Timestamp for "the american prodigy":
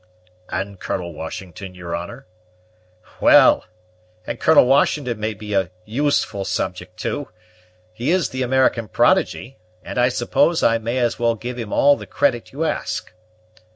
8.29-9.59